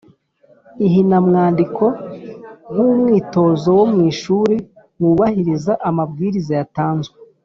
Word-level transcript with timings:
ihinamwandiko 0.87 1.85
nk’umwitozo 2.71 3.67
wo 3.79 3.85
mu 3.91 3.99
ishuri 4.11 4.55
wubahiriza 5.01 5.73
amabwiriza 5.89 6.53
yatanzwe 6.61 7.15